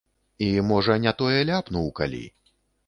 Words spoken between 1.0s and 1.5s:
не тое